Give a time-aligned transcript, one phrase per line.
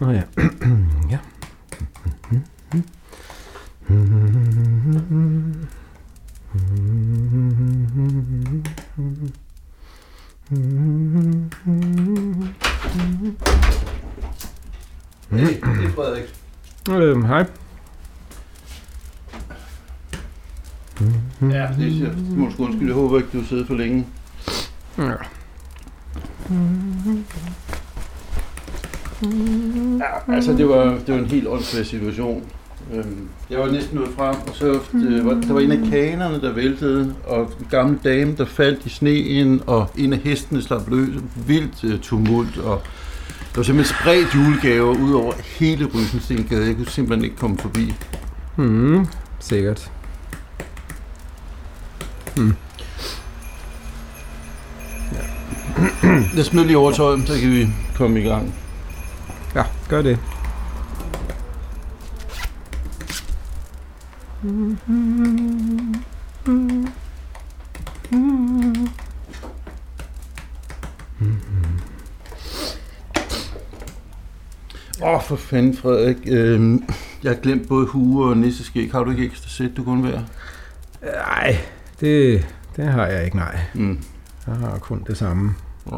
[0.00, 0.22] Nå ja.
[1.10, 1.18] ja.
[15.30, 16.34] Hey, det er Frederik.
[16.90, 17.46] Øhm, hej.
[21.40, 22.86] Ja, det er må sgu undskylde.
[22.86, 24.06] Jeg håber ikke, du har siddet for længe.
[24.98, 25.12] Ja.
[30.02, 32.42] Ja, altså det var, det var en helt åndssvær situation.
[32.94, 36.40] Øhm, Jeg var næsten nået frem, og så øh, var, der var en af kanerne,
[36.40, 40.88] der væltede, og en gammel dame, der faldt i sneen, og en af hestene slap
[40.90, 41.08] løs.
[41.46, 42.82] Vildt øh, tumult, og
[43.52, 46.66] der var simpelthen spredt julegaver ud over hele Rysenstengade.
[46.66, 47.94] Jeg kunne simpelthen ikke komme forbi.
[48.56, 49.06] Mm,
[49.40, 49.90] sikkert.
[56.36, 58.54] Jeg smider lige overtøjet, så kan vi komme i gang.
[59.54, 60.18] Ja, gør det.
[75.02, 76.16] Åh, oh, for fanden, Frederik.
[76.26, 76.84] Øhm,
[77.22, 78.92] jeg har glemt både hue og nisseskæg.
[78.92, 80.24] Har du ikke ekstra sæt, du kunne være?
[81.02, 81.56] Nej,
[82.00, 83.60] det, det har jeg ikke, nej.
[83.74, 84.02] Mm.
[84.46, 85.54] Jeg har kun det samme.
[85.90, 85.96] Ja.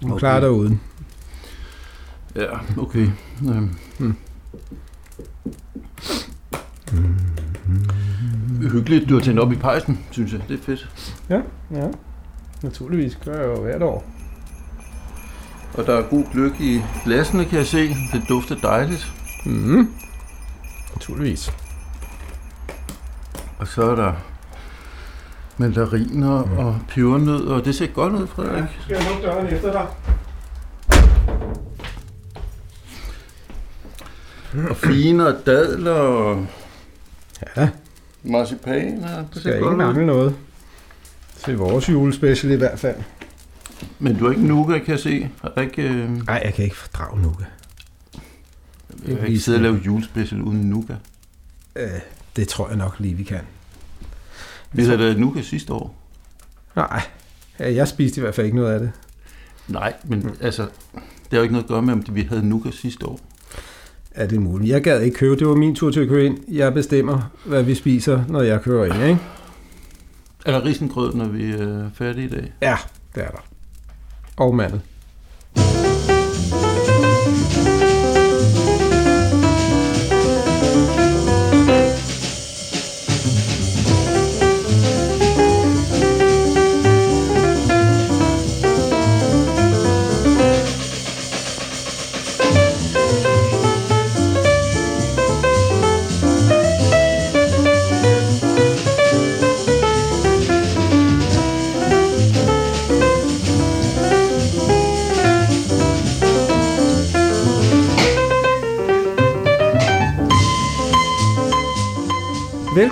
[0.00, 0.18] Du må Okay.
[0.18, 0.80] klare dig uden.
[2.36, 3.08] Ja, okay.
[3.48, 3.76] Øhm.
[3.98, 4.14] Mm.
[8.60, 10.40] Hyggeligt, du har tændt op i pejsen, synes jeg.
[10.48, 10.90] Det er fedt.
[11.30, 11.88] Ja, ja.
[12.62, 14.04] Naturligvis gør jeg jo hvert år.
[15.74, 17.88] Og der er god gløk i glasene, kan jeg se.
[17.88, 19.12] Det dufter dejligt.
[19.46, 19.88] Mm.
[20.94, 21.52] Naturligvis.
[23.58, 24.12] Og så er der
[25.58, 27.60] mandariner og pebernødder.
[27.60, 28.64] Det ser godt ud, Frederik.
[28.80, 29.86] Skal jeg lukke døren efter dig?
[34.70, 36.46] Og fine og dadler og
[37.56, 37.68] Ja,
[38.22, 39.24] marcipaner.
[39.34, 40.36] Det skal ikke mangle noget.
[41.36, 42.96] Til vores julespecial i hvert fald.
[43.98, 45.30] Men du har ikke nougat, kan jeg se.
[45.42, 47.46] Har ikke, øh, Nej, jeg kan ikke fordrage nougat.
[49.08, 50.96] jeg har ikke siddet og lavet julespecial uden nougat.
[51.76, 51.88] Øh,
[52.36, 53.40] det tror jeg nok lige, vi kan.
[54.72, 55.96] Vi havde da nougat sidste år.
[56.76, 57.02] Nej,
[57.58, 58.92] jeg spiste i hvert fald ikke noget af det.
[59.68, 60.62] Nej, men altså,
[60.92, 63.20] det har jo ikke noget at gøre med, om vi havde nougat sidste år.
[64.14, 64.70] Er det muligt?
[64.70, 65.36] Jeg gad ikke købe.
[65.36, 66.38] Det var min tur til at købe ind.
[66.48, 69.20] Jeg bestemmer, hvad vi spiser, når jeg kører ind, ikke?
[70.46, 72.52] Er der risengrød, når vi er færdige i dag?
[72.62, 72.76] Ja,
[73.14, 73.44] det er der.
[74.36, 74.80] Og mandel.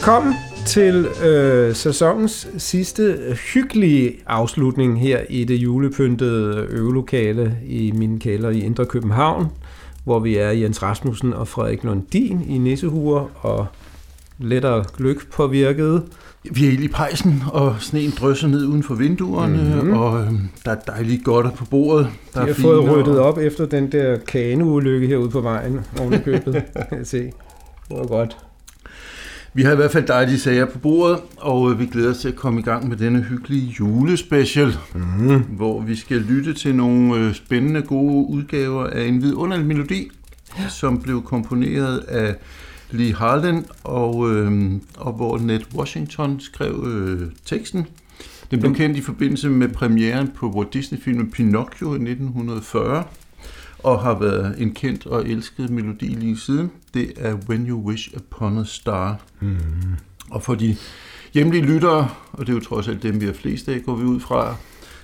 [0.03, 0.35] Velkommen
[0.67, 3.19] til øh, sæsonens sidste
[3.55, 9.47] hyggelige afslutning her i det julepyntede øvelokale i min kælder i Indre København,
[10.05, 13.67] hvor vi er Jens Rasmussen og Frederik Lundin i nissehuer og
[14.39, 16.03] lettere gløk påvirket.
[16.51, 19.75] Vi er i pejsen, og sneen drysser ned uden for vinduerne, Mhm.
[19.75, 19.93] mm-hmm.
[19.97, 20.31] og øh,
[20.65, 22.09] der er dejlige godter på bordet.
[22.35, 25.81] Der De er har fået ryddet og- op efter den der kaneulykke herude på vejen
[26.01, 26.53] oven i købet.
[26.89, 27.23] kan jeg se.
[27.89, 28.37] Det var godt.
[29.55, 32.29] Vi har i hvert fald dejlige sager på bordet, og øh, vi glæder os til
[32.29, 35.41] at komme i gang med denne hyggelige julespecial, Mm.
[35.41, 40.11] hvor vi skal lytte til nogle øh, spændende, gode udgaver af en vidunderlig melodi,
[40.69, 42.35] som blev komponeret af
[42.91, 47.87] Lee Harlan, og, øh, og hvor Ned Washington skrev øh, teksten.
[48.51, 53.05] Den blev kendt i forbindelse med premieren på Walt Disney-filmen Pinocchio i 1940,
[53.79, 56.71] og har været en kendt og elsket melodi lige siden.
[56.95, 59.21] Det er When You Wish Upon a Star.
[59.41, 59.57] Mm.
[60.31, 60.77] Og for de
[61.35, 64.05] hjemlige lyttere, og det er jo trods alt dem, vi har flest af, går vi
[64.05, 64.57] ud fra,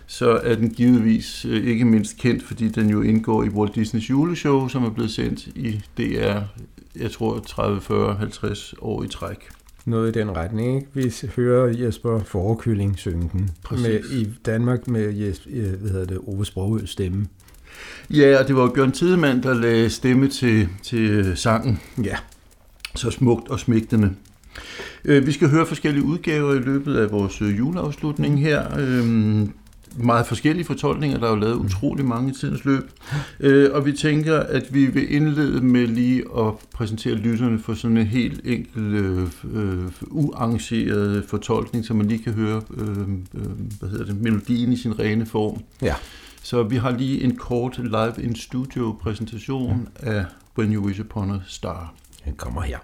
[0.07, 4.11] så er den givetvis øh, ikke mindst kendt, fordi den jo indgår i Walt Disneys
[4.11, 6.41] juleshow, som er blevet sendt i DR,
[6.97, 9.49] jeg tror 30, 40, 50 år i træk.
[9.85, 10.89] Noget i den retning, ikke?
[10.95, 13.51] Vi hører Jesper Forekylling synge den.
[13.65, 13.87] Præcis.
[13.87, 17.27] Med, I Danmark med Jesper, øh, hvad hedder det, Ove Sprogøs stemme.
[18.11, 22.17] Ja, og det var jo Bjørn Tidemand, der lagde stemme til, til øh, sangen, Ja.
[22.95, 24.11] så smukt og smægtende.
[25.05, 28.79] Øh, Vi skal høre forskellige udgaver i løbet af vores øh, juleafslutning her.
[28.79, 29.53] Øhm,
[29.97, 31.19] meget forskellige fortolkninger.
[31.19, 32.91] Der er jo lavet utrolig mange i tidens løb.
[33.73, 38.07] Og vi tænker, at vi vil indlede med lige at præsentere lytterne for sådan en
[38.07, 43.47] helt enkel, øh, uarrangeret fortolkning, så man lige kan høre øh, øh,
[43.81, 45.63] hvad hedder det, melodien i sin rene form.
[45.83, 45.95] Ja.
[46.49, 50.25] Så vi har lige en kort live in studio præsentation af
[50.59, 51.95] When You Wish Upon a Star.
[52.25, 52.79] Den kommer her.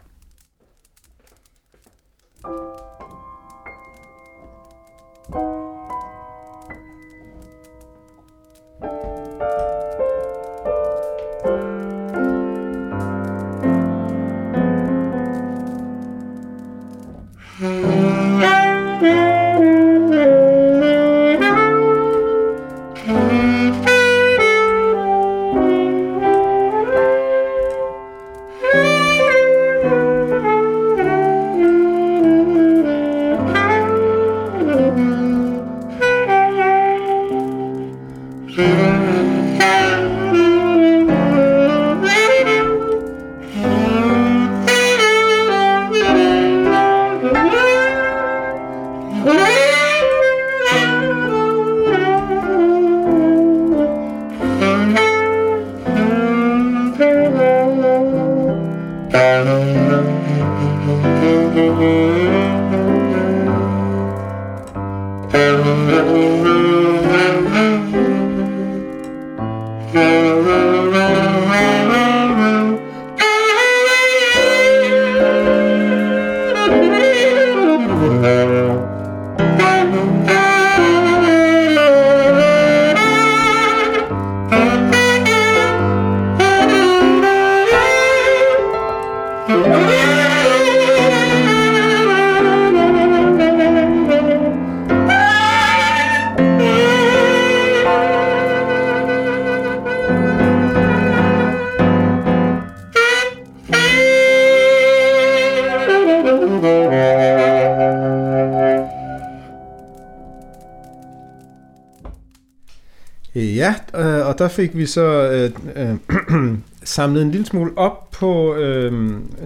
[114.34, 118.92] Og der fik vi så øh, øh, samlet en lille smule op på øh,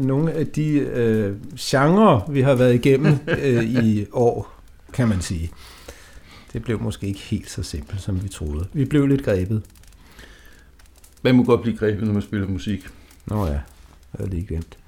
[0.03, 4.61] nogle af de øh, genrer, vi har været igennem øh, i år,
[4.93, 5.51] kan man sige.
[6.53, 8.67] Det blev måske ikke helt så simpelt, som vi troede.
[8.73, 9.63] Vi blev lidt grebet.
[11.23, 12.89] Man må godt blive grebet, når man spiller musik.
[13.27, 13.61] Nå ja, jeg
[14.19, 14.79] havde lige glemt.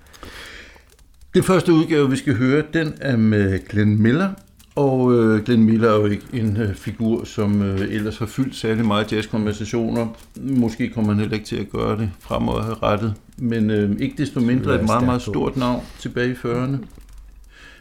[1.35, 4.32] Den første udgave, vi skal høre, den er med Glenn Miller,
[4.75, 8.56] og øh, Glenn Miller er jo ikke en øh, figur, som øh, ellers har fyldt
[8.56, 10.06] særlig meget jazzkonversationer.
[10.37, 13.14] Måske kommer han heller ikke til at gøre det rettet.
[13.38, 16.76] Men øh, ikke desto mindre et meget, meget stort navn tilbage i 40'erne.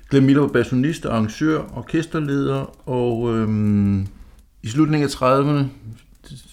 [0.09, 3.50] Glenn Miller var bassonist, arrangør, orkesterleder, og øh,
[4.63, 5.63] i slutningen af 30'erne,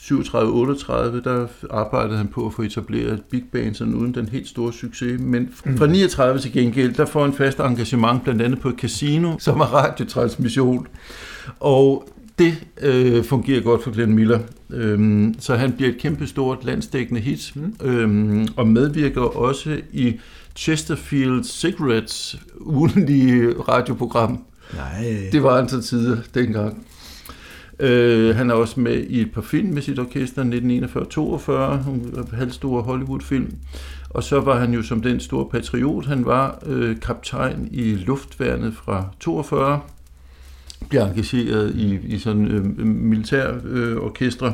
[0.06, 0.92] 37-38,
[1.24, 4.72] der arbejdede han på at få etableret et big band sådan uden den helt store
[4.72, 5.20] succes.
[5.20, 6.40] Men fra 39 mm.
[6.40, 10.86] til gengæld, der får en fast engagement blandt andet på et casino, som er radiotransmission.
[11.60, 12.08] Og
[12.38, 14.40] det øh, fungerer godt for Glenn Miller.
[14.70, 17.74] Øhm, så han bliver et kæmpe stort landsdækkende hit, mm.
[17.82, 20.20] øhm, og medvirker også i
[20.56, 24.44] Chesterfield Cigarettes ugenlige radioprogram.
[24.74, 25.28] Nej.
[25.32, 26.86] Det var han til tider dengang.
[27.78, 33.54] Øh, han er også med i et par film med sit orkester, 1941-42, en Hollywood-film.
[34.10, 38.74] Og så var han jo som den store patriot, han var øh, kaptajn i luftværnet
[38.74, 39.80] fra 42,
[40.88, 44.52] bliver engageret i, i sådan øh, militær øh, orkestre,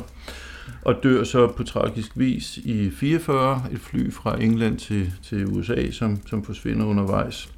[0.82, 5.90] og dør så på tragisk vis i 44, et fly fra England til, til USA,
[5.90, 7.48] som, som forsvinder undervejs.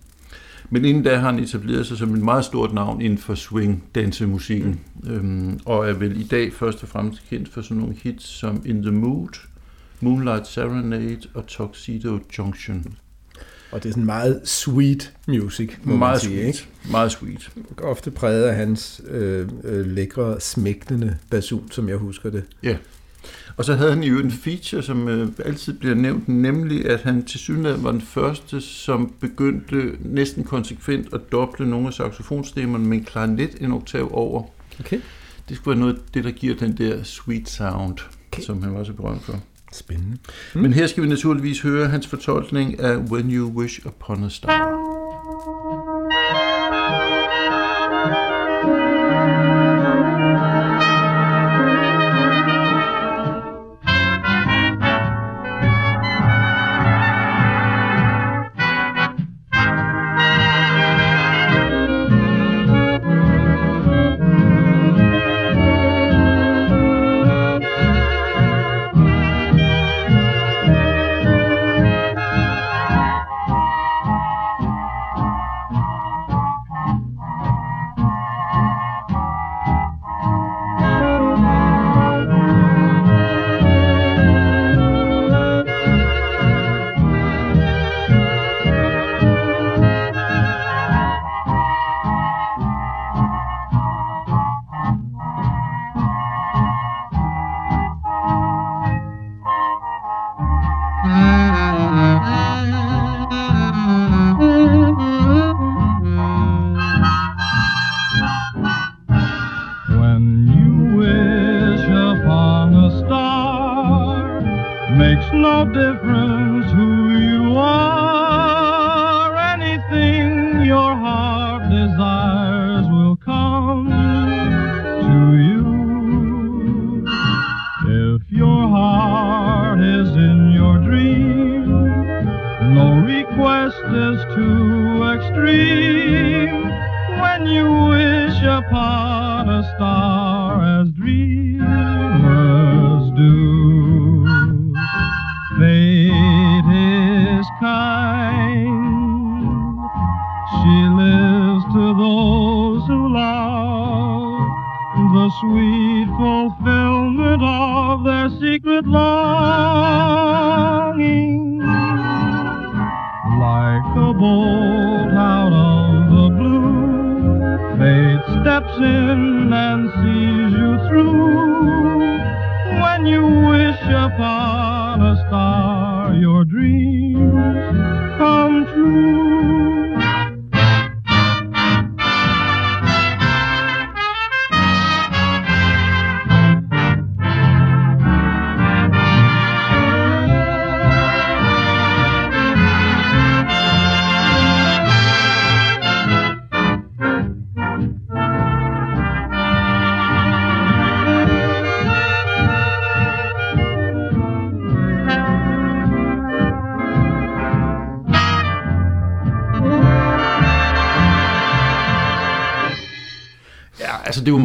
[0.71, 4.81] Men inden da har han etableret sig som et meget stort navn inden for swing-dansemusikken,
[5.03, 5.11] mm.
[5.11, 8.63] øhm, og er vel i dag først og fremmest kendt for sådan nogle hits som
[8.65, 9.47] In the Mood,
[10.01, 12.97] Moonlight Serenade og Tuxedo Junction.
[13.73, 16.47] Og det er sådan meget sweet music, må meget man sige, sweet.
[16.47, 16.91] ikke?
[16.91, 17.51] Meget sweet.
[17.83, 22.45] Ofte præget af hans øh, øh, lækre, smægtende basun, som jeg husker det.
[22.63, 22.77] Ja.
[23.57, 27.25] Og så havde han jo en feature, som øh, altid bliver nævnt, nemlig at han
[27.25, 32.99] til synligheden var den første, som begyndte næsten konsekvent at doble nogle af saxofonstemmerne med
[32.99, 34.43] en klarinet en oktav over.
[34.81, 35.01] Okay.
[35.49, 37.99] Det skulle være noget det, der giver den der sweet sound,
[38.33, 38.43] Okay.
[38.43, 39.41] som han var så berømt for.
[39.73, 40.17] Spændende.
[40.55, 40.61] Mm.
[40.61, 44.94] Men her skal vi naturligvis høre hans fortolkning af When You Wish Upon a Star.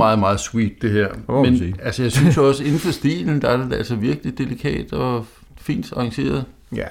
[0.09, 1.07] Meget, meget sweet det her.
[1.27, 1.75] man Men sige.
[1.83, 5.25] altså, jeg synes også, inden for stilen, der er det altså virkelig delikat og
[5.57, 6.45] fint arrangeret.
[6.75, 6.85] Ja.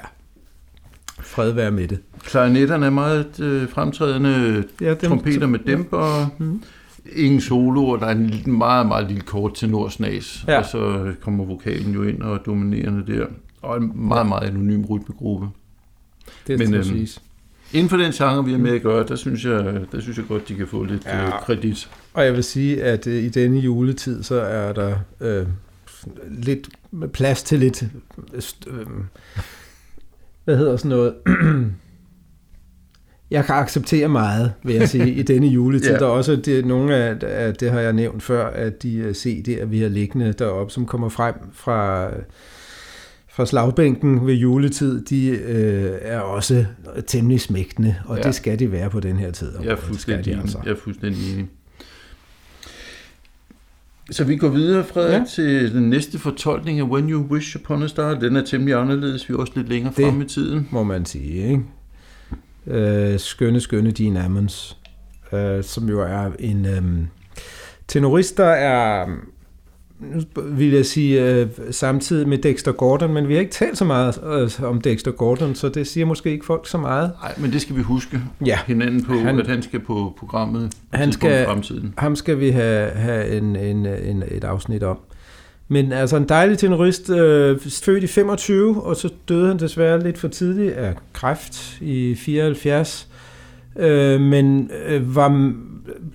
[1.20, 1.98] Fred være med det.
[2.24, 6.62] Klarinetterne er meget øh, fremtrædende, Ja, dem- trompeter med dæmper, Mhm.
[7.12, 10.58] ingen soloer, der er en meget, meget lille kort tenorsnas, Ja.
[10.58, 13.26] og så kommer vokalen jo ind og er dominerende der.
[13.62, 15.46] Og en meget, meget anonym rytmegruppe.
[16.46, 16.84] Det Men, skal øhm.
[17.72, 20.26] Inden for den genre, vi er med at gøre, der synes jeg, der synes jeg
[20.28, 21.24] godt, de kan få lidt Ja.
[21.24, 21.30] ja.
[21.40, 21.90] kredit.
[22.14, 25.46] Og jeg vil sige, at øh, i denne juletid, så er der øh,
[26.28, 26.68] lidt
[27.12, 27.82] plads til lidt...
[28.32, 28.86] Øh, øh,
[30.44, 31.14] hvad hedder sådan noget?
[33.30, 35.90] Jeg kan acceptere meget, vil jeg sige, i denne juletid.
[35.92, 35.98] Ja.
[35.98, 39.10] Der er også det, nogle af, af, det har jeg nævnt før, at de øh,
[39.10, 42.08] CD'er, vi har liggende deroppe, som kommer frem fra,
[43.38, 46.64] fra slagbænken ved juletid, de øh, er også
[47.06, 48.22] temmelig smægtende, og ja.
[48.22, 49.52] Det skal de være på den her tid.
[49.62, 50.58] Jeg er fuldstændig, de altså.
[50.64, 51.46] Jeg er fuldstændig enig.
[54.10, 55.24] Så vi går videre, Frederik, ja.
[55.34, 58.14] til den næste fortolkning af When You Wish Upon a Star.
[58.14, 59.28] Den er temmelig anderledes.
[59.28, 60.68] Vi er også lidt længere Det- frem i tiden.
[60.70, 61.34] må man sige.
[61.50, 61.62] Ikke?
[63.12, 64.76] Øh, skønne, skønne Dean Ammons,
[65.32, 66.82] øh, som jo er en øh,
[67.88, 69.06] tenorist, der er,
[70.00, 73.84] nu vil jeg sige, øh, samtidig med Dexter Gordon, men vi har ikke talt så
[73.84, 74.20] meget
[74.60, 77.12] øh, om Dexter Gordon, så det siger måske ikke folk så meget.
[77.22, 80.72] Nej, men det skal vi huske Ja, hinanden på, Han- at han skal på programmet
[80.92, 81.44] Han skal...
[81.46, 81.94] fremtiden.
[81.98, 84.98] ham skal vi have, have en, en, en, et afsnit om.
[85.68, 90.18] Men altså en dejlig tenorist, øh, født i 25, og så døde han desværre lidt
[90.18, 93.08] for tidligt af kræft i 74.
[93.78, 95.28] Øh, men øh, var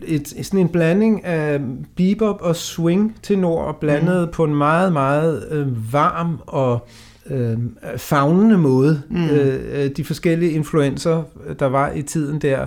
[0.06, 1.62] et, sådan en blanding af
[1.96, 4.34] bebop og swing tenor, blandet mm.
[4.34, 6.88] på en meget, meget øh, varm og
[7.30, 7.58] øh,
[7.98, 9.01] fagnende måde.
[9.10, 9.30] Mm.
[9.30, 11.24] Øh, øh, de forskellige influencer,
[11.60, 12.65] der var i tiden der.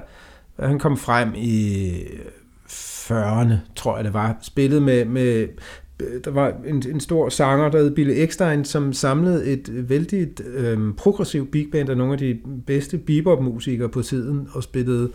[0.60, 1.92] Han kom frem i
[2.68, 4.36] 40'erne, tror jeg det var.
[4.42, 5.48] Spillet med, med
[6.24, 10.94] der var en, en stor sanger, der hed Billy Eckstein, som samlede et vældig øh,
[10.96, 15.10] progressivt big band af nogle af de bedste bebop-musikere på tiden, og spillede øh,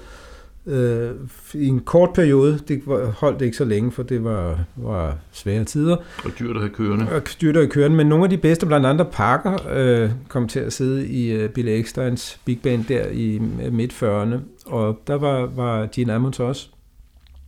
[1.53, 2.60] i en kort periode.
[2.68, 2.82] Det
[3.18, 5.96] holdt ikke så længe, for det var, var svære tider.
[6.25, 7.08] Og dyrt at have kørende.
[7.12, 10.60] Og styrter i køren, men nogle af de bedste, blandt andre Parker, øh, kom til
[10.60, 15.46] at sidde i øh, Billy Ecksteins big band der i øh, midt-40'erne, og der var,
[15.46, 16.68] var Gene Ammons også.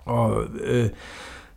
[0.06, 0.90] Og øh,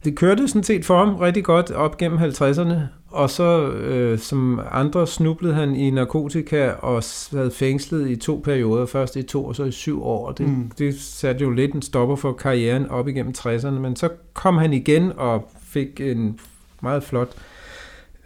[0.07, 2.75] det kørte sådan set for ham rigtig godt op gennem 50'erne,
[3.11, 8.87] og så øh, som andre snublede han i narkotika og sad fængslet i to perioder,
[8.87, 10.33] først i to og så i syv år.
[10.33, 10.71] Det, mm.
[10.79, 14.73] Det satte jo lidt en stopper for karrieren op igennem 60'erne, men så kom han
[14.73, 16.39] igen og fik en
[16.83, 17.29] meget flot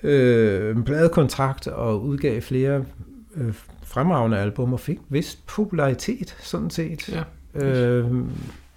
[0.02, 2.84] øh, en pladekontrakt og udgav flere
[3.36, 7.08] øh, fremragende album og fik vist popularitet, sådan set,
[7.54, 7.64] Ja.
[7.66, 8.06] øh,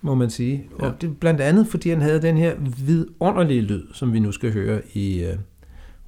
[0.05, 0.63] må man sige.
[0.79, 0.91] Og Ja.
[1.01, 2.53] det er blandt andet, fordi han havde den her
[2.85, 5.29] vidunderlige lyd, som vi nu skal høre i uh,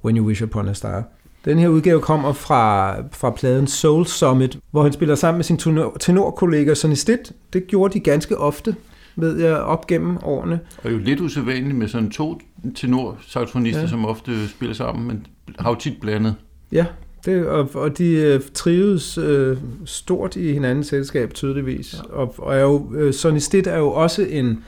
[0.04, 1.04] When You Wish Upon a Star.
[1.44, 5.56] Den her udgave kommer fra, fra pladen Soul Summit, hvor han spiller sammen med sin
[5.56, 7.32] tenor, tenorkollega Sonny Stitt.
[7.52, 8.74] Det gjorde de ganske ofte,
[9.16, 10.60] ved jeg, op gennem årene.
[10.84, 12.40] Og jo lidt usædvanligt med sådan to
[12.74, 13.84] tenor-saxofonister, Ja.
[13.84, 13.88] ja.
[13.90, 15.26] som ofte spiller sammen, men
[15.58, 16.34] har jo tit blandet.
[16.72, 16.86] Ja,
[17.26, 21.94] det, og, og de øh, trives øh, stort i hinandens selskab tydeligvis.
[21.94, 22.14] Ja.
[22.14, 24.64] Og, og er jo, øh, Sonny Stitt er jo også en,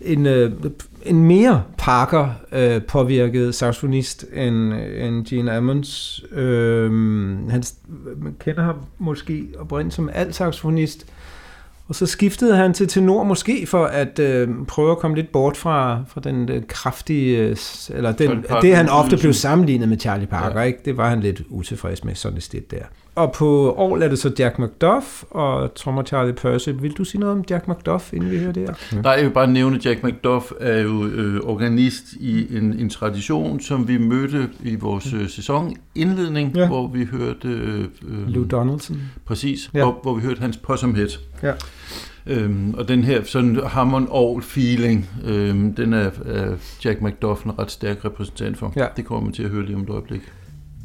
[0.00, 0.52] en, øh,
[1.02, 6.24] en mere Parker øh, påvirket saxofonist end, end Gene Ammons.
[6.32, 6.90] Øh,
[7.50, 7.64] han,
[8.16, 11.06] man kender ham måske oprindeligt som alt saxofonist,
[11.88, 15.56] og så skiftede han til tenor måske for at øh, prøve at komme lidt bort
[15.56, 17.56] fra, fra den øh, kraftige, øh,
[17.90, 20.66] eller den, det han ofte blev sammenlignet med Charlie Parker, ja.
[20.66, 20.78] ikke?
[20.84, 22.84] det var han lidt utilfreds med, sådan et sted der.
[23.14, 26.68] Og på år er det så Jack McDuff og trommer Charlie Percy.
[26.80, 29.00] Vil du sige noget om Jack McDuff, inden vi hører det her?
[29.04, 29.10] Ja.
[29.10, 33.60] Jeg vil bare nævne, at Jack McDuff er jo øh, organist i en, en tradition,
[33.60, 36.66] som vi mødte i vores øh, sæsonindledning, ja.
[36.66, 37.48] hvor vi hørte...
[37.48, 39.00] Øh, øh, Lou Donaldson.
[39.24, 39.82] Præcis, ja.
[39.82, 41.08] hvor, hvor vi hørte hans Possum Head.
[41.42, 41.52] Ja.
[42.26, 46.54] Øhm, og den her sådan Hammond All feeling, øhm, den er, er
[46.84, 48.72] Jack McDuff en ret stærk repræsentant for.
[48.76, 48.86] Ja.
[48.96, 50.32] Det kommer man til at høre lige om et øjeblik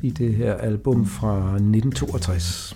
[0.02, 2.76] i det her album fra 1962.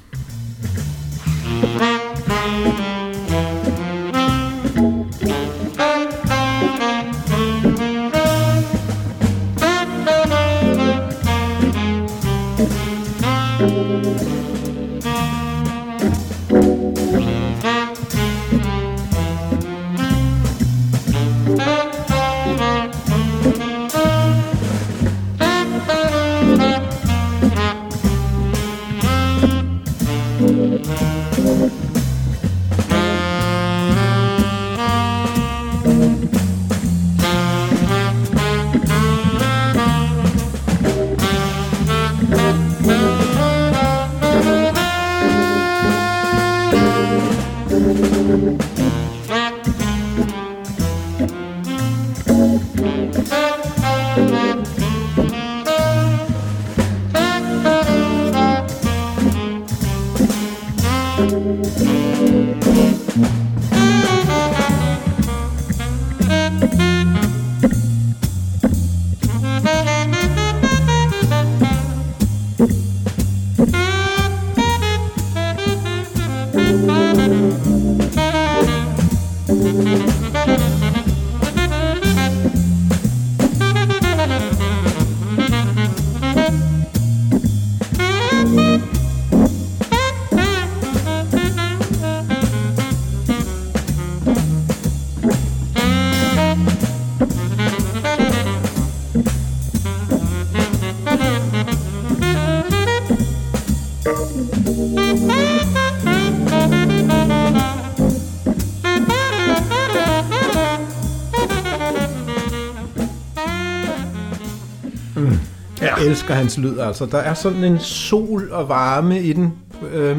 [116.02, 117.06] elsker hans lyd, altså.
[117.06, 119.54] Der er sådan en sol og varme i den.
[119.92, 120.18] Øh,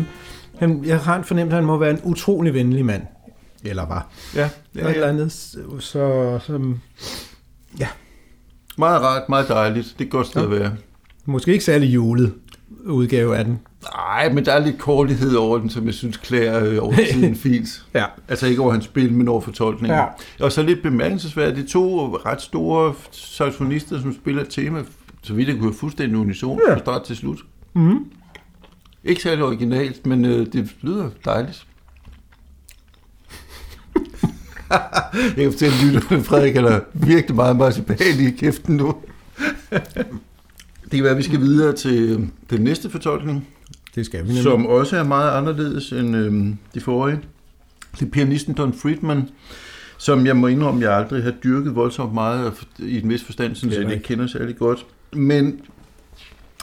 [0.58, 3.02] han, jeg har en fornemmelse, at han må være en utrolig venlig mand.
[3.64, 4.08] Eller var.
[4.34, 4.50] Ja.
[4.74, 4.94] ja, ja.
[4.94, 5.32] eller andet.
[5.32, 6.60] Så, så,
[7.78, 7.88] ja.
[8.78, 9.94] Meget rart, meget dejligt.
[9.98, 10.54] Det er godt sted ja.
[10.54, 10.72] at være.
[11.24, 12.34] Måske ikke særlig julet
[12.86, 13.58] udgave af den.
[13.94, 17.36] Nej, men der er lidt kortlighed over den, som jeg synes klæder øh, over tiden
[17.36, 17.84] fint.
[17.94, 18.04] ja.
[18.28, 19.98] Altså ikke over hans spil, men over fortolkningen.
[19.98, 20.44] Ja.
[20.44, 24.84] Og så lidt bemærkelsesværdigt, de to ret store saxofonister, som spiller tema
[25.24, 26.74] så vidt jeg kunne fuldstændig unison ja.
[26.74, 27.38] fra start til slut.
[27.74, 28.04] Mm.
[29.04, 31.66] Ikke særlig originalt, men øh, det lyder dejligt.
[35.14, 38.96] jeg kan fortælle lytterne, Frederik er virkelig meget marcipan i kæften nu.
[40.84, 42.20] det kan være, at vi skal videre til øh,
[42.50, 43.48] den næste fortolkning.
[43.94, 44.42] Det skal vi nemlig.
[44.42, 47.20] Som også er meget anderledes end øh, de forrige.
[48.00, 49.28] Det er pianisten Don Friedman,
[49.98, 53.68] som jeg må indrømme, jeg aldrig har dyrket voldsomt meget i en vis forstand, så
[53.70, 54.86] jeg ikke kender særlig godt.
[55.12, 55.60] Men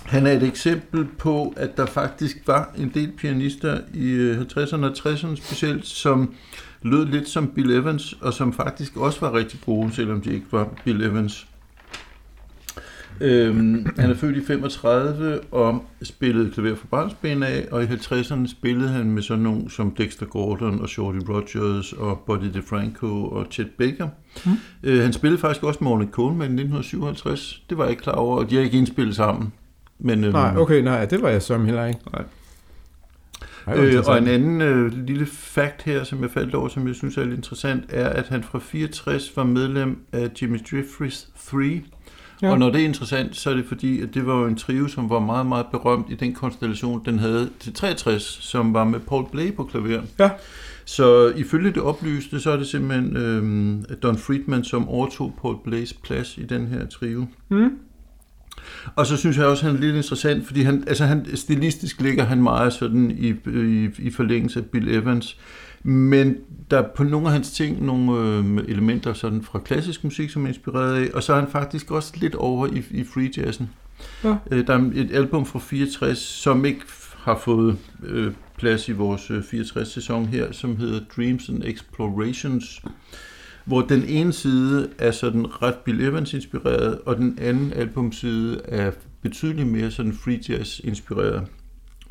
[0.04, 4.92] han er et eksempel på, at der faktisk var en del pianister i 50'erne og
[4.92, 6.34] 60'erne specielt, som
[6.82, 10.46] lød lidt som Bill Evans, og som faktisk også var rigtig gode, selvom de ikke
[10.52, 11.48] var Bill Evans.
[13.22, 18.48] Øhm, han er født i 35 og spillede klaver for barnsben af, og i 50'erne
[18.48, 23.48] spillede han med sådan nogen som Dexter Gordon og Shorty Rogers og Buddy DeFranco og
[23.52, 24.08] Chet Baker.
[24.46, 24.52] Mm.
[24.84, 27.64] Øh, han spillede faktisk også med Ornette Coleman i 1957.
[27.70, 29.54] Det var jeg ikke klar over, og de har ikke indspillet sammen.
[30.00, 32.00] Men, øhm, nej, okay, nej, det var jeg som heller ikke.
[32.14, 32.24] Nej.
[33.68, 36.96] Ej, øh, og en anden øh, lille fact her, som jeg faldt over, som jeg
[36.96, 41.82] synes er lidt interessant, er, at han fra 64 var medlem af Jimmy Jeffries 3,
[42.42, 42.52] Ja.
[42.52, 44.88] Og når det er interessant, så er det fordi, at det var jo en trio,
[44.88, 49.00] som var meget, meget berømt i den konstellation, den havde til 63, som var med
[49.00, 50.02] Paul Blay på klaver.
[50.20, 50.30] Ja.
[50.86, 55.94] Så ifølge det oplyste, så er det simpelthen øh, Don Friedman, som overtog Paul Blays
[55.94, 57.26] plads i den her trio.
[57.50, 57.78] Mm.
[58.96, 62.02] Og så synes jeg også, at han er lidt interessant, fordi han, altså han, stilistisk
[62.02, 65.38] ligger han meget sådan i, i, i forlængelse af Bill Evans.
[65.84, 66.38] Men
[66.72, 70.44] der er på nogle af hans ting nogle øh, elementer sådan fra klassisk musik, som
[70.44, 73.70] er inspireret af, og så er han faktisk også lidt over i, i free jazzen.
[74.24, 74.36] Ja.
[74.52, 76.82] Øh, der er et album fra 64, som ikke
[77.18, 82.82] har fået øh, plads i vores 64-sæson øh, her, som hedder Dreams and Explorations,
[83.66, 88.92] hvor den ene side er sådan ret Bill Evans inspireret, og den anden albumside er
[89.22, 91.48] betydeligt mere sådan free jazz inspireret.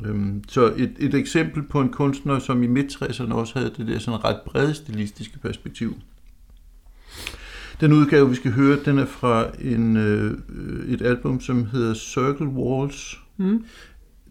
[0.05, 3.99] Øhm, så et, et eksempel på en kunstner, som i midt-60'erne også havde det der
[3.99, 5.95] sådan ret brede stilistiske perspektiv.
[7.81, 10.37] Den udgave, vi skal høre, den er fra en, øh,
[10.87, 13.19] et album, som hedder Circle Walls.
[13.37, 13.65] Mm.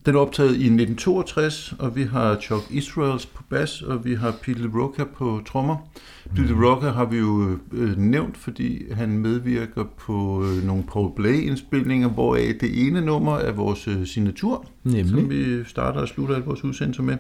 [0.07, 4.35] Den er optaget i 1962, og vi har Chuck Israels på bas, og vi har
[4.43, 5.77] Pete LaRocca på trommer.
[6.25, 6.37] Mm.
[6.37, 12.09] Pete LaRocca har vi jo øh, nævnt, fordi han medvirker på øh, nogle Paul Blay-indspilninger,
[12.09, 15.09] hvor det ene nummer er vores øh, signatur, Nemlig.
[15.09, 17.17] som vi starter og slutter af vores udsendelse med.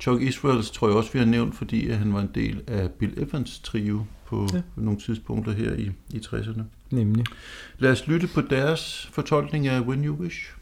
[0.00, 3.12] Chuck Israels tror jeg også, vi har nævnt, fordi han var en del af Bill
[3.16, 4.60] Evans trio på ja.
[4.76, 6.62] nogle tidspunkter her i, i 60'erne.
[6.90, 7.24] Nemlig.
[7.78, 10.52] Lad os lytte på deres fortolkning af When You Wish.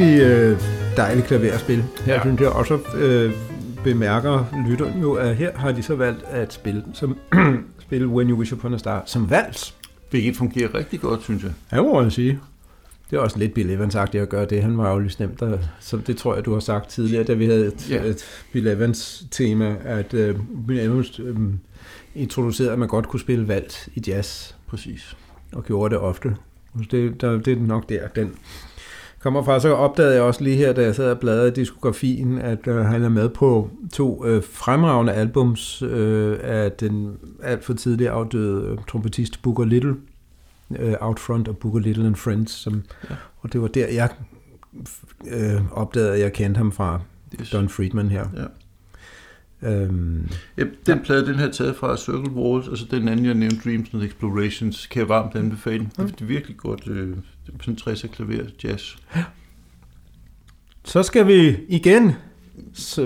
[0.00, 0.60] Rigtig øh,
[0.96, 1.84] dejligt klaverspil.
[2.04, 2.20] Her ja.
[2.20, 3.32] synes jeg også øh,
[3.84, 7.18] bemærker lytteren jo, at her har de så valgt at spille, som,
[7.86, 9.74] spille When You Wish Upon a Star som vals.
[10.10, 11.52] Hvilket fungerer rigtig godt, synes jeg.
[11.72, 12.40] Ja, må jeg sige.
[13.10, 14.62] Det er også lidt Bill Evans sagt at gøre det.
[14.62, 17.34] Han var jo lidt nemt, der, som det tror jeg, du har sagt tidligere, da
[17.34, 18.06] vi havde et, yeah.
[18.06, 21.36] et Bill Evans tema, at uh, Bill Evans uh,
[22.14, 24.54] introducerede, at man godt kunne spille vals i jazz.
[24.66, 25.16] Præcis.
[25.52, 26.36] Og gjorde det ofte.
[26.90, 28.34] Det, der, det er nok der, den
[29.26, 32.66] kommer fra, så opdagede jeg også lige her, da jeg sad og bladrede diskografien, at
[32.66, 38.10] øh, han er med på to øh, fremragende albums øh, af den alt for tidligt
[38.10, 39.96] afdøde øh, trompetist Booker Little,
[40.78, 43.14] øh, Out Front og Booker Little and Friends, som, ja.
[43.40, 44.08] og det var der, jeg
[45.26, 47.00] øh, opdagede, at jeg kendte ham fra
[47.40, 47.50] yes.
[47.50, 48.24] Don Friedman her.
[48.36, 48.44] Ja.
[49.62, 50.98] Øhm, ja, den ja.
[51.04, 54.02] plade, den her taget fra Circle Walls, og så den anden, jeg nævnte, Dreams and
[54.02, 55.90] Explorations, kan jeg varmt anbefale.
[55.98, 56.02] Ja.
[56.02, 57.16] Det er virkelig godt, øh,
[57.60, 58.96] sådan 60'er klaver jazz.
[59.16, 59.24] Ja.
[60.84, 62.12] Så skal vi igen,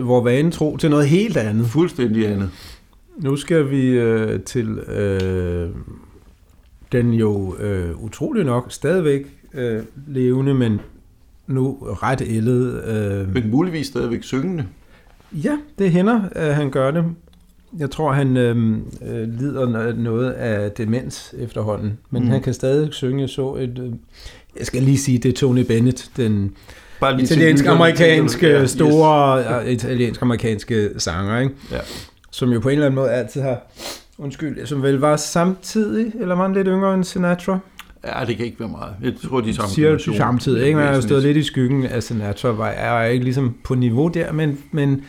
[0.03, 1.67] hvor vanen tro, til noget helt andet.
[1.67, 2.51] Fuldstændig andet.
[3.17, 5.71] Nu skal vi øh, til øh,
[6.93, 10.81] den jo øh, utrolig nok stadigvæk øh, levende, men
[11.47, 12.85] nu ret ældet.
[12.85, 14.67] Øh, men muligvis stadigvæk syngende.
[15.33, 17.05] Ja, det hænder, at han gør det.
[17.79, 18.57] Jeg tror, han øh,
[19.07, 22.29] øh, lider noget af demens efterhånden, men mm.
[22.29, 23.29] han kan stadig synge.
[23.29, 23.93] så et, øh,
[24.59, 26.55] jeg skal lige sige, det er Tony Bennett, den
[27.21, 29.85] italiensk-amerikanske store yes.
[29.85, 31.39] italiensk-amerikanske sanger.
[31.39, 31.55] Ikke?
[31.71, 31.79] Ja.
[32.31, 33.73] som jo på en eller anden måde altid har,
[34.19, 37.59] undskyld, som vel var samtidig, eller var han lidt yngre end Sinatra?
[38.05, 38.95] Ja, det kan ikke være meget.
[39.03, 40.17] Jeg tror, de samme Siger generation.
[40.17, 40.77] samtidig, ikke?
[40.77, 44.09] Man har jo stået lidt i skyggen af Sinatra, var er ikke ligesom på niveau
[44.09, 45.03] der, men, men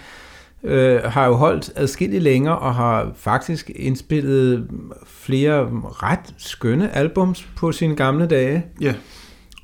[0.64, 4.68] øh, har jo holdt adskilligt længere, og har faktisk indspillet
[5.08, 8.66] flere ret skønne albums på sine gamle dage.
[8.82, 8.94] Ja,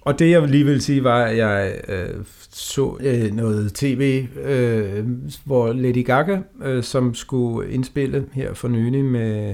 [0.01, 2.09] Og det jeg lige vil sige var, at jeg øh,
[2.51, 5.05] så øh, noget tv, øh,
[5.45, 9.53] hvor Lady Gaga, øh, som skulle indspille her for nylig med,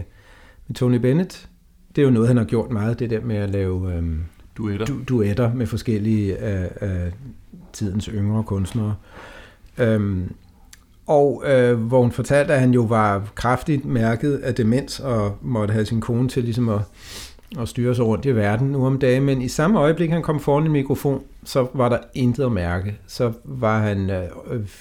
[0.67, 1.47] med Tony Bennett,
[1.95, 4.03] det er jo noget, han har gjort meget, det der med at lave øh,
[4.57, 4.85] duetter.
[4.85, 7.11] du, duetter med forskellige af, af
[7.73, 8.95] tidens yngre kunstnere.
[9.77, 10.31] Øhm,
[11.07, 15.71] og øh, hvor hun fortalte, at han jo var kraftigt mærket af demens og måtte
[15.71, 16.81] have sin kone til ligesom at,
[17.59, 19.23] at styre sig rundt i verden nu om dagen.
[19.23, 22.97] Men i samme øjeblik, han kom foran en mikrofon, så var der intet at mærke.
[23.07, 24.23] Så var han øh,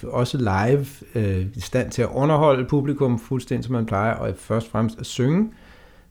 [0.02, 4.66] også live øh, i stand til at underholde publikum fuldstændig som man plejer, og først
[4.66, 5.50] og fremmest at synge.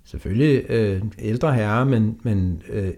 [0.06, 2.92] Selvfølgelig øh, ældre herre, men, men øh,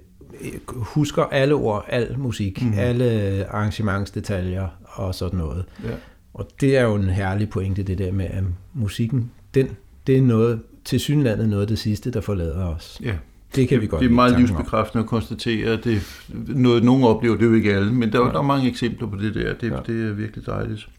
[0.71, 2.73] husker alle ord, al musik, mm.
[2.77, 5.65] alle arrangementsdetaljer og sådan noget.
[5.83, 5.89] Ja.
[6.33, 9.69] Og det er jo en herlig pointe, det der med, at musikken, den,
[10.07, 13.01] det er noget, til synlandet noget af det sidste, der forlader os.
[13.03, 13.13] ja.
[13.55, 16.01] Det kan vi godt det er meget livsbekræftende at konstatere, at det
[16.47, 18.31] noget, nogen oplever, det er jo ikke alle, men der, ja.
[18.31, 19.53] Der er mange eksempler på det der.
[19.53, 19.71] Det.
[19.71, 19.77] Ja.
[19.87, 20.89] det er virkelig dejligt.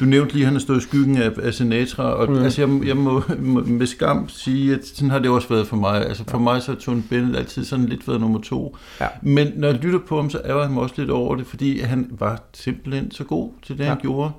[0.00, 2.42] Du nævnte lige, at han har stået i skyggen af, af Sinatra, og mm.
[2.42, 5.76] Altså, jeg, jeg må, må med skam sige, at sådan har det også været for
[5.76, 6.06] mig.
[6.06, 6.42] Altså for ja.
[6.42, 8.76] mig så har Tony Bennett altid sådan lidt været nummer to.
[9.00, 9.06] Ja.
[9.22, 11.80] Men når jeg lytter på ham, så ærger jeg mig også lidt over det, fordi
[11.80, 13.88] han var simpelthen så god til det, ja.
[13.88, 14.30] han gjorde.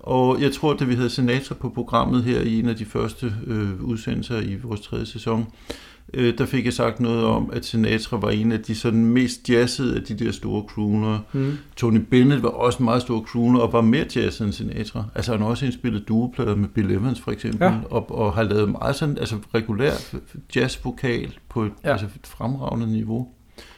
[0.00, 3.34] Og jeg tror, at vi havde Sinatra på programmet her i en af de første
[3.46, 5.46] øh, udsendelser i vores tredje sæson,
[6.14, 9.50] øh, der fik jeg sagt noget om, at Sinatra var en af de sådan mest
[9.50, 11.18] jazzede af de der store crooner.
[11.32, 11.52] Mm.
[11.76, 15.04] Tony Bennett var også en meget stor crooner og var mere jazzet end Sinatra.
[15.14, 17.74] Altså han har også indspillet duoplader med Bill Evans for eksempel, ja.
[17.90, 19.92] Og, og har lavet meget sådan, altså regulær
[20.56, 21.90] jazzvokal på et, ja.
[21.90, 23.28] Altså et fremragende niveau.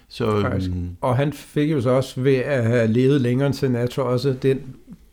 [0.08, 0.70] Så Faktisk.
[0.70, 4.34] øhm, Og han fik jo så også ved at have levet længere end Sinatra også
[4.42, 4.60] den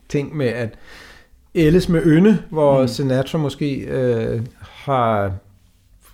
[0.09, 0.73] ting med at
[1.55, 2.87] ældes med ynde, hvor mm.
[2.87, 5.33] Sinatra måske øh, har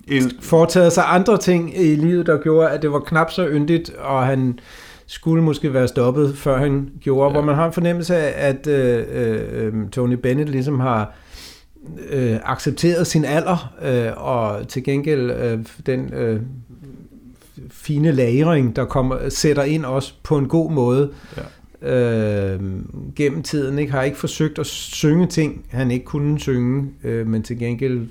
[0.07, 3.89] el, foretaget sig andre ting i livet, der gjorde, at det var knap så yndigt,
[3.89, 4.59] og han
[5.07, 7.27] skulle måske være stoppet, før han gjorde, Ja.
[7.27, 7.33] ja.
[7.33, 11.13] hvor man har en fornemmelse af, at øh, øh, Tony Bennett ligesom har
[12.09, 16.41] øh, accepteret sin alder, øh, og til gengæld øh, den øh,
[17.71, 21.11] fine lagring, der kommer, sætter ind også på en god måde
[21.81, 22.59] øh,
[23.15, 23.79] gennem tiden.
[23.79, 23.91] Ikke?
[23.91, 28.07] Har ikke forsøgt at synge ting, han ikke kunne synge, øh, men til gengæld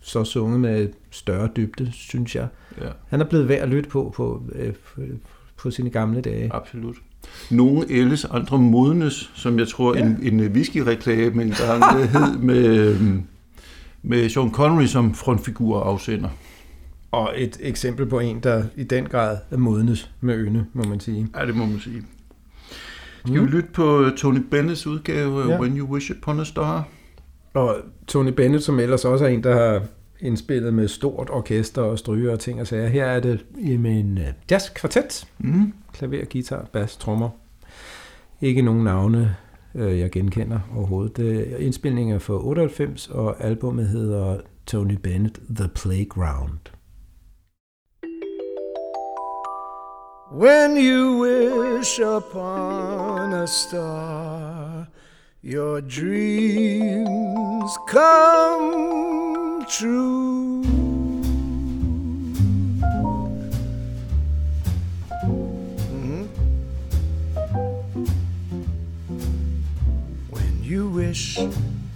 [0.00, 2.48] så sunget med større dybde, synes jeg.
[2.80, 4.72] ja, Han er blevet værd at lytte på på, øh,
[5.56, 6.54] på sine gamle dage.
[6.54, 6.96] absolut.
[7.50, 10.02] Nogle ældes, andre modnes, som jeg tror ja.
[10.02, 13.22] en, en whisky-reklame engang hed med, øhm,
[14.02, 16.28] med Sean Connery som frontfigur og afsender.
[17.10, 21.00] Og et eksempel på en, der i den grad er modnes med ynde, må man
[21.00, 21.28] sige.
[21.36, 22.02] Ja, det må man sige.
[23.26, 25.50] Skal vi lytte på Tony Bennetts udgave.
[25.50, 25.60] Ja.
[25.60, 26.88] When You Wish Upon a Star?
[27.54, 29.82] Og Tony Bennett, som ellers også er en, der har
[30.22, 32.88] indspillet med stort orkester og stryger og ting og sager.
[32.88, 33.44] Her er det
[33.80, 35.26] med en øh, jazzkvartet.
[35.38, 35.72] Mm.
[35.92, 37.30] Klaver, guitar, bas, trommer.
[38.40, 39.36] Ikke nogen navne,
[39.74, 41.16] øh, jeg genkender overhovedet.
[41.16, 46.58] Det er indspilninger fra 98, og albumet hedder Tony Bennett The Playground.
[50.34, 54.86] When you wish upon a star,
[55.44, 60.62] your dreams come true.
[65.90, 66.28] Mhm.
[70.30, 71.40] When you wish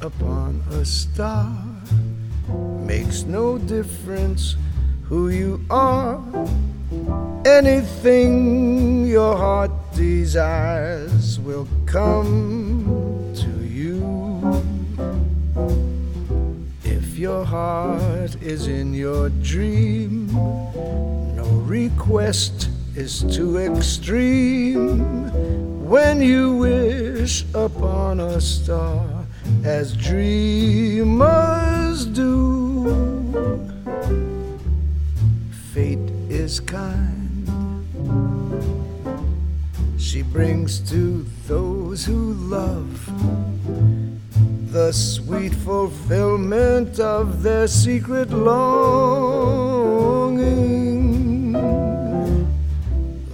[0.01, 1.47] upon a star,
[2.85, 4.57] makes no difference
[5.05, 6.19] who you are.
[7.45, 14.65] Anything your heart desires will come to you.
[16.85, 20.33] If your heart is in your dream,
[21.37, 25.31] no request is too extreme.
[25.87, 29.27] When you wish upon a star,
[29.65, 31.27] as dreamers
[32.07, 32.87] do,
[35.73, 37.16] fate is kind.
[40.17, 43.13] She brings to those who love
[44.73, 48.73] the sweet fulfillment of their secret longing.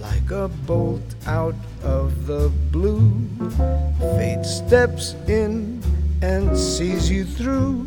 [0.01, 3.09] Like a bolt out of the blue,
[4.17, 5.81] fate steps in
[6.21, 7.85] and sees you through.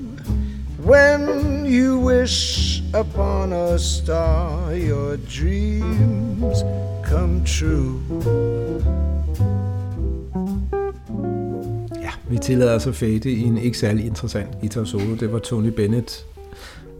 [0.82, 6.62] When you wish upon a star, your dreams
[7.10, 8.00] come true.
[12.02, 15.14] Ja, vi tillader os at fade i en ikke særlig interessant guitar solo.
[15.20, 16.26] Det var Tony Bennett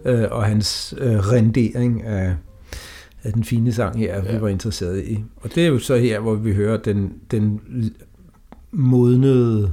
[0.05, 2.35] øh, og hans øh, rendering af,
[3.23, 4.33] af den fine sang her, ja.
[4.37, 5.25] vi var interesseret i.
[5.37, 7.61] Og det er jo så her, hvor vi hører den, den
[8.73, 9.73] modnede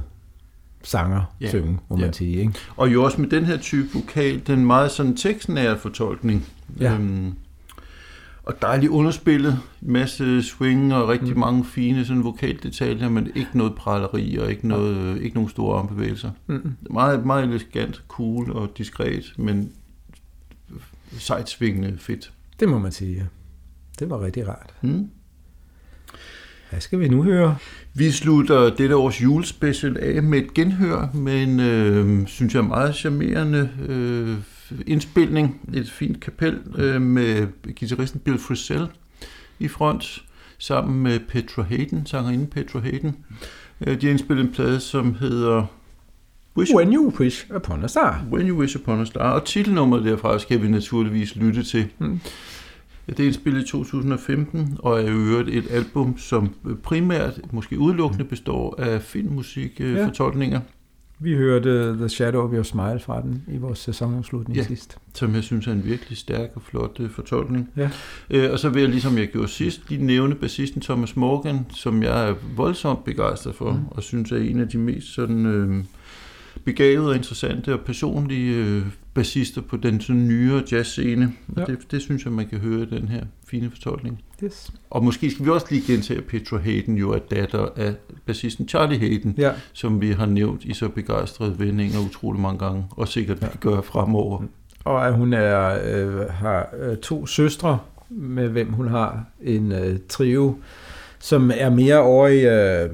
[0.82, 1.48] sanger Ja.
[1.48, 2.12] synge, må man Ja.
[2.12, 2.36] sige.
[2.36, 2.52] Ikke?
[2.76, 6.46] Og jo også med den her type vokal, den meget sådan tekstnære fortolkning.
[6.80, 6.94] Ja.
[6.94, 7.32] Øhm,
[8.46, 11.40] og dejligt underspillet, masse swing og rigtig mm.
[11.40, 15.78] mange fine sådan vokaldetaljer, men ikke noget praleri og ikke, noget, øh, ikke nogen store
[15.78, 16.30] armbevægelser.
[16.46, 16.76] Mm.
[16.90, 19.72] Meget, meget elegant, cool og diskret, men
[21.18, 22.32] sejt svingende fedt.
[22.60, 23.24] Det må man sige, ja.
[23.98, 24.74] Det var rigtig rart.
[24.82, 25.10] Mm.
[26.70, 27.56] Hvad skal vi nu høre?
[27.94, 32.94] Vi slutter dette års julespecial af med et genhør med en, øh, synes jeg, meget
[32.94, 34.36] charmerende øh,
[34.86, 35.60] indspilning.
[35.74, 37.46] Et fint kapel øh, med
[37.78, 38.86] guitaristen Bill Frisell
[39.58, 40.24] i front,
[40.58, 43.16] sammen med Petra Hayden, sangerinde Petra Hayden.
[43.86, 45.66] Øh, de har indspillet en plade, som hedder
[46.56, 48.24] Wish When You Wish Upon a Star.
[48.32, 51.86] When You Wish Upon a Star, og titelnummeret derfra skal vi naturligvis lytte til.
[51.98, 52.20] Mm.
[53.06, 58.24] Det er indspillet i 2015, og er i øvrigt et album, som primært, måske udelukkende,
[58.24, 59.86] består af filmmusik, Ja.
[59.86, 60.06] ja.
[60.06, 60.60] fortolkninger,
[61.18, 64.64] Vi hørte The Shadow of Your Smile fra den i vores sæsonafslutning Ja.
[64.64, 64.98] sidst.
[65.14, 67.70] som jeg synes er en virkelig stærk og flot øh, fortolkning.
[67.76, 67.90] Ja.
[68.30, 72.02] Øh, og så vil jeg, ligesom jeg gjorde sidst, lige nævne bassisten Thomas Morgan, som
[72.02, 73.78] jeg er voldsomt begejstret for, Mm.
[73.90, 75.84] og synes er en af de mest sådan, øh,
[76.64, 78.82] begavede og interessante og personlige øh,
[79.14, 81.32] bassister på den sådan nyere jazzscene.
[81.48, 81.64] Og Ja.
[81.64, 84.22] det, det synes jeg, man kan høre i den her fine fortolkning.
[84.44, 84.70] Yes.
[84.90, 87.94] Og måske skal vi også lige gentage, at Petra Hayden jo er datter af
[88.26, 92.84] bassisten Charlie Hayden, Ja, som vi har nævnt i så begejstrede vendinger utrolig mange gange,
[92.90, 93.46] og sikkert ja.
[93.60, 94.42] gør fremover.
[94.84, 97.78] og at hun er, øh, har øh, to søstre,
[98.10, 100.58] med hvem hun har en øh, trio,
[101.24, 102.46] som er mere over i
[102.84, 102.90] øh,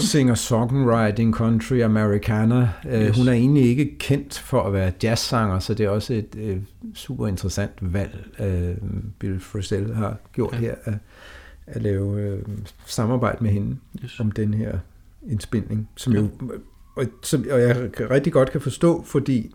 [0.00, 2.68] singer-songwriting, country, americana.
[2.90, 3.16] Øh, Yes.
[3.18, 6.56] Hun er egentlig ikke kendt for at være jazzsanger, så det er også et øh,
[6.94, 8.76] super interessant valg, øh,
[9.18, 10.58] Bill Frisell har gjort Ja.
[10.58, 10.94] her, at,
[11.66, 12.38] at lave øh,
[12.86, 13.76] samarbejde med hende.
[14.04, 14.20] Yes.
[14.20, 14.78] om den her
[15.30, 16.28] indspilning, som jo,
[16.96, 19.54] og, som, og jeg rigtig godt kan forstå, fordi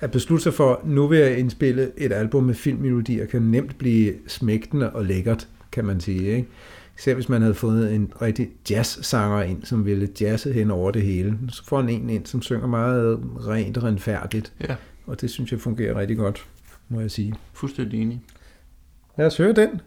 [0.00, 4.14] at beslutte sig for, nu vil jeg indspille et album med filmmelodier, kan nemt blive
[4.26, 6.22] smægtende og lækkert, kan man sige.
[6.36, 6.48] Ikke?
[6.98, 11.02] Især hvis man havde fået en rigtig jazz-sanger ind, som ville jazze hen over det
[11.02, 11.38] hele.
[11.48, 15.52] Så får han en ind, som synger meget rent og renfærdigt, Ja, og det synes
[15.52, 16.46] jeg fungerer rigtig godt,
[16.88, 17.34] må jeg sige.
[17.52, 18.22] fuldstændig enig.
[19.18, 19.80] Lad os høre den,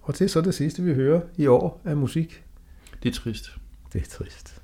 [0.00, 2.44] og det er så det sidste, vi hører i år af musik.
[3.02, 3.50] Det er trist.
[3.92, 4.57] Det er trist.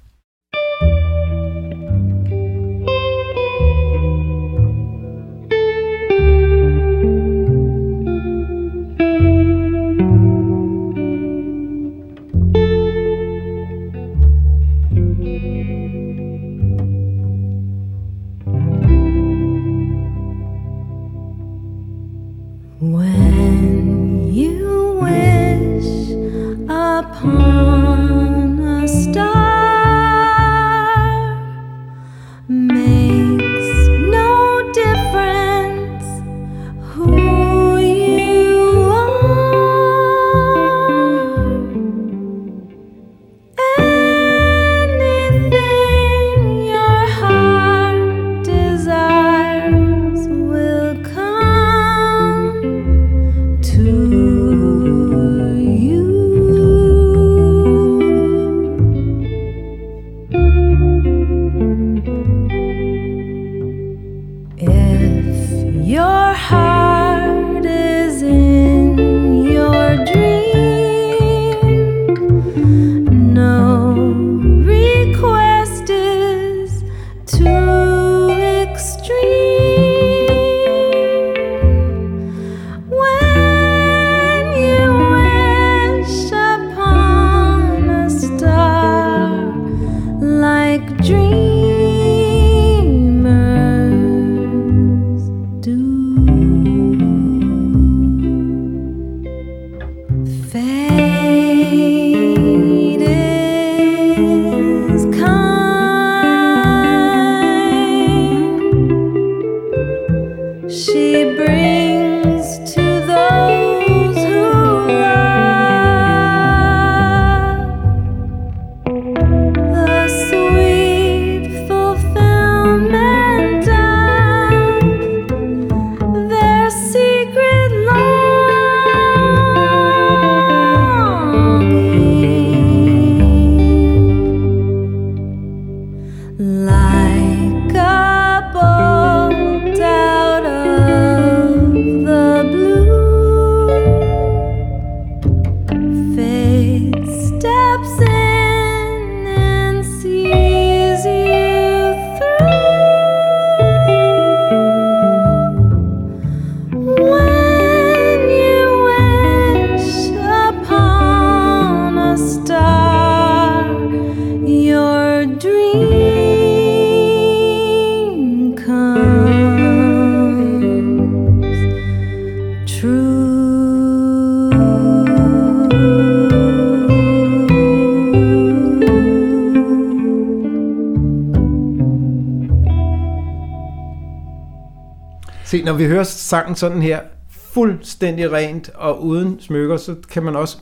[185.55, 187.01] Se, når vi hører sangen sådan her,
[187.31, 190.57] fuldstændig rent og uden smykker, så kan man også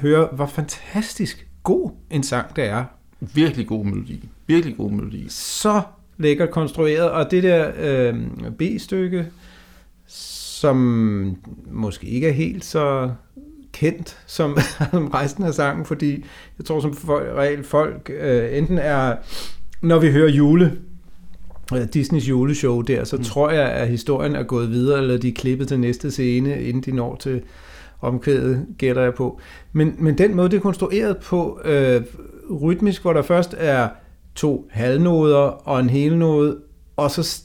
[0.00, 2.84] høre, hvor fantastisk god en sang det er.
[3.20, 4.28] Virkelig god melodi.
[4.46, 5.26] Virkelig god melodi.
[5.28, 5.82] Så
[6.18, 8.14] lækkert konstrueret, og det der øh,
[8.58, 9.26] B-stykke,
[10.06, 10.76] som
[11.70, 13.10] måske ikke er helt så
[13.72, 14.58] kendt som,
[14.90, 16.24] som resten af sangen, fordi
[16.58, 19.16] jeg tror som for- regel folk øh, enten er,
[19.82, 20.78] når vi hører jule,
[21.94, 23.22] Disneys juleshow der, så mm.
[23.22, 26.82] tror jeg, at historien er gået videre, eller de er klippet til næste scene, inden
[26.82, 27.42] de når til
[28.00, 29.40] omkvædet, gætter jeg på.
[29.72, 32.02] Men, men den måde, det er konstrueret på, øh,
[32.62, 33.88] rytmisk, hvor der først er
[34.34, 36.56] to halvnoder og en helnode,
[36.96, 37.42] og så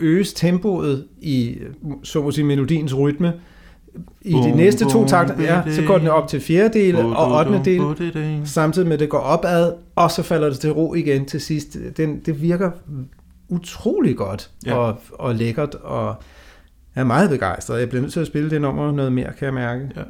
[0.00, 1.58] øges tempoet i,
[2.02, 3.32] så må sige, melodiens rytme.
[4.22, 7.32] I de Bum, næste to bum, takter, ja, så går den op til fjerdedel og
[7.32, 8.40] ottende del.
[8.44, 11.76] samtidig med at det går opad, og så falder det til ro igen til sidst.
[11.96, 12.70] Den, det virker
[13.48, 14.74] utrolig godt Ja.
[14.74, 16.14] og, og lækkert, og
[16.94, 17.80] jeg er meget begejstret.
[17.80, 19.90] Jeg bliver nødt til at spille det nummer noget mere, kan jeg mærke.
[19.96, 20.02] Ja.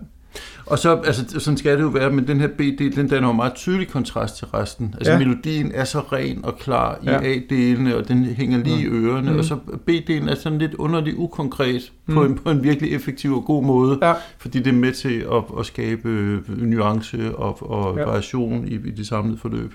[0.66, 3.32] Og så, altså, sådan skal det jo være, men den her B-del, den danner jo
[3.32, 4.94] meget tydelig kontrast til resten.
[4.98, 5.18] Altså, Ja.
[5.18, 5.26] ja.
[5.26, 7.12] melodien er så ren og klar i Ja.
[7.22, 7.32] ja.
[7.36, 9.38] A-delene, og den hænger lige i ørerne, Mm.
[9.38, 9.54] og så
[9.90, 13.98] B-delen er sådan lidt underlig ukonkret på, en, på en virkelig effektiv og god måde,
[14.02, 14.12] Ja.
[14.38, 18.00] fordi det er med til at, at skabe øh, nuance og, og Ja.
[18.02, 18.06] ja.
[18.08, 19.74] variation i, i det samlede forløb.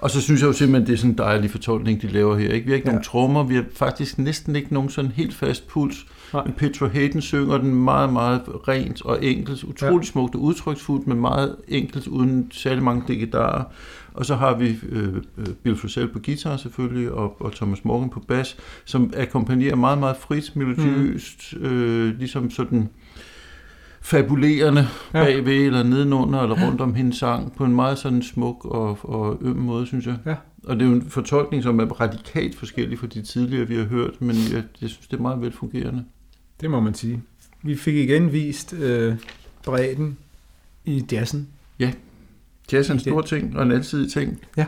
[0.00, 2.52] Og så synes jeg jo simpelthen, det er sådan en dejlig fortolkning, de laver her.
[2.52, 2.64] Ikke?
[2.64, 2.92] Vi har ikke Ja.
[2.92, 6.06] nogen trommer, vi har faktisk næsten ikke nogen sådan helt fast puls.
[6.32, 6.44] Nej.
[6.44, 10.10] Men Petra Hayden synger den meget, meget rent og enkelt, utrolig ja.
[10.10, 13.64] smukt og udtryksfuldt, men meget enkelt, uden særlig mange digitarer.
[14.14, 18.10] Og så har vi øh, øh, Bill Frisell på guitar selvfølgelig, og, og Thomas Morgan
[18.10, 21.66] på bas, som akkompagnerer meget, meget frit, melodiøst, mm.
[21.66, 22.88] øh, ligesom sådan
[24.02, 25.24] fabulerende Ja.
[25.24, 29.38] bagved, eller nedenunder, eller rundt om hendes sang, på en meget sådan smuk og, og
[29.40, 30.16] øm måde, synes jeg.
[30.26, 30.34] Ja.
[30.64, 33.84] Og det er jo en fortolkning, som er radikalt forskellig fra de tidligere, vi har
[33.84, 36.04] hørt, men jeg, jeg synes, det er meget velfungerende.
[36.60, 37.22] Det må man sige.
[37.62, 39.14] Vi fik igen vist øh,
[39.64, 40.16] bredden
[40.84, 41.48] i jazzen.
[42.72, 44.38] Jazz er en stor ting, og en alsidig ting.
[44.56, 44.66] Ja.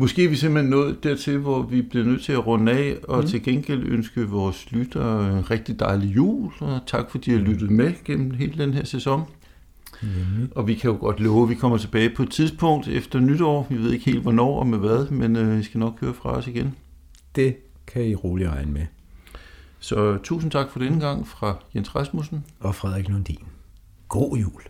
[0.00, 3.16] Måske er vi simpelthen nået dertil, hvor vi bliver nødt til at runde af, og
[3.16, 3.22] Mm.
[3.22, 3.28] mm.
[3.28, 7.70] til gengæld ønske vores lyttere en rigtig dejlig jul, og tak fordi I har lyttet
[7.70, 9.22] med gennem hele den her sæson.
[10.02, 10.56] Nemlig.
[10.56, 13.66] Og vi kan jo godt love, at vi kommer tilbage på et tidspunkt efter nytår.
[13.70, 16.30] Vi ved ikke helt hvornår og med hvad, men øh, I skal nok høre fra
[16.30, 16.74] os igen.
[17.34, 18.86] Det kan I roligt regne med.
[19.78, 22.44] Så tusind tak for denne gang fra Jens Rasmussen.
[22.60, 23.38] Og Frederik Lundin.
[24.08, 24.62] God jul.